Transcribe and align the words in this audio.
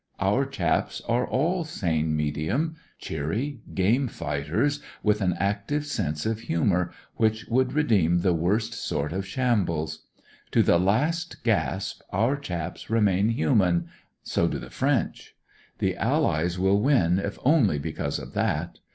Our 0.19 0.47
chaps 0.47 0.99
are 1.07 1.27
all 1.27 1.63
sane 1.63 2.15
medium— 2.17 2.75
cheery, 3.07 3.59
game 3.75 4.07
fighters 4.07 4.81
with 5.03 5.21
an 5.21 5.35
active 5.37 5.85
sense 5.85 6.25
of 6.25 6.39
humour 6.39 6.91
whic^ 7.19 7.47
would 7.51 7.73
redeem 7.73 8.21
the 8.21 8.33
worst 8.33 8.73
sort 8.73 9.13
of 9.13 9.27
shambles. 9.27 10.07
To 10.53 10.63
the 10.63 10.79
last 10.79 11.43
gasp 11.43 12.01
our 12.11 12.35
chaps 12.35 12.89
remain 12.89 13.29
human, 13.29 13.89
so 14.23 14.47
do 14.47 14.57
the 14.57 14.71
French. 14.71 15.35
The 15.77 15.93
AUies 15.99 16.57
will 16.57 16.81
win 16.81 17.19
if 17.19 17.37
only 17.45 17.77
because 17.77 18.17
of 18.17 18.33
that. 18.33 18.79